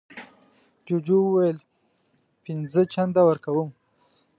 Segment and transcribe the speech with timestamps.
[0.85, 1.57] جوجو وویل
[2.43, 3.69] پینځه چنده ورکوم.